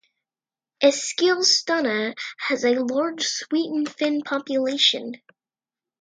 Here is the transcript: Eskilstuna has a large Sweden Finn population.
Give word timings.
Eskilstuna 0.83 2.15
has 2.39 2.65
a 2.65 2.79
large 2.79 3.23
Sweden 3.27 3.85
Finn 3.85 4.23
population. 4.23 5.21